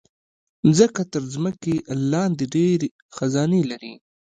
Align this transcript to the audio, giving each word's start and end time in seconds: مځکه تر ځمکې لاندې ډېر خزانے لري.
مځکه 0.67 1.01
تر 1.13 1.21
ځمکې 1.33 1.75
لاندې 2.11 2.45
ډېر 2.55 2.79
خزانے 3.15 3.61
لري. 3.71 3.93